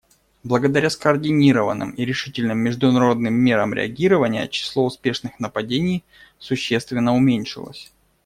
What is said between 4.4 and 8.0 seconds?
число успешных нападений существенно уменьшилось.